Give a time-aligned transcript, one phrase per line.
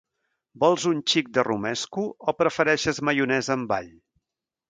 [0.61, 3.93] Vols un xic de romesco o prefereixes maionesa amb all?